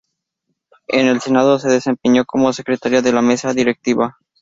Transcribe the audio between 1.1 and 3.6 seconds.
Senado se desempeñó como secretaria de la mesa